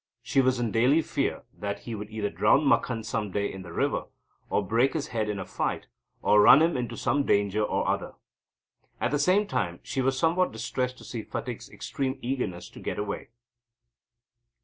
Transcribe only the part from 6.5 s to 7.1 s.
him into